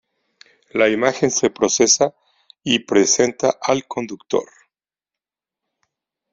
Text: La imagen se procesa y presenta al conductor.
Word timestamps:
La 0.81 0.87
imagen 0.89 1.29
se 1.29 1.51
procesa 1.51 2.15
y 2.63 2.79
presenta 2.79 3.55
al 3.61 3.85
conductor. 3.87 4.49